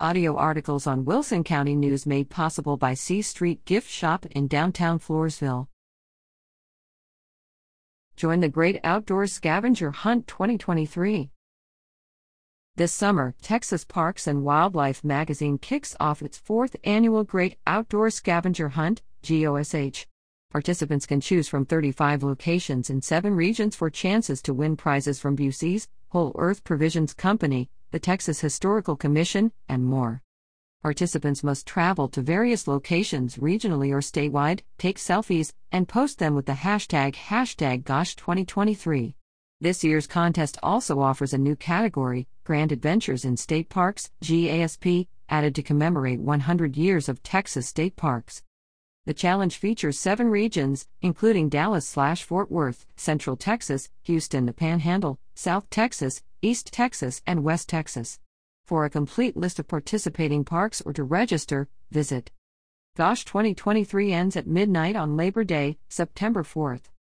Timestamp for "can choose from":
21.06-21.66